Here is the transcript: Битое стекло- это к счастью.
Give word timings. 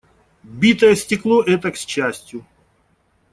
Битое 0.41 0.95
стекло- 0.95 1.43
это 1.43 1.69
к 1.71 1.77
счастью. 1.77 2.43